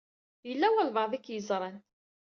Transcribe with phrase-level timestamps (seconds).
[0.49, 1.77] Yella walebɛaḍ i k-id-yeẓṛan.